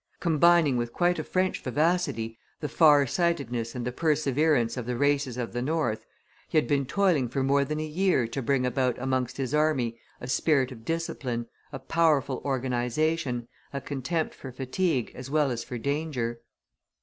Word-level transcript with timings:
Combining 0.19 0.77
with 0.77 0.93
quite 0.93 1.19
a 1.19 1.23
French 1.23 1.61
vivacity 1.61 2.39
the 2.59 2.67
far 2.67 3.05
sightedness 3.05 3.75
and 3.75 3.85
the 3.85 3.91
perseverance 3.91 4.75
of 4.75 4.87
the 4.87 4.97
races 4.97 5.37
of 5.37 5.53
the 5.53 5.61
north, 5.61 6.07
he 6.49 6.57
had 6.57 6.65
been 6.67 6.87
toiling 6.87 7.29
for 7.29 7.43
more 7.43 7.63
than 7.63 7.79
a 7.79 7.85
year 7.85 8.27
to 8.27 8.41
bring 8.41 8.65
about 8.65 8.97
amongst 8.97 9.37
his 9.37 9.53
army 9.53 9.99
a 10.19 10.27
spirit 10.27 10.71
of 10.71 10.85
discipline, 10.85 11.45
a 11.71 11.77
powerful 11.77 12.41
organization, 12.43 13.47
a 13.73 13.79
contempt 13.79 14.33
for 14.33 14.51
fatigue 14.51 15.11
as 15.13 15.29
well 15.29 15.51
as 15.51 15.63
for 15.63 15.77
danger. 15.77 16.41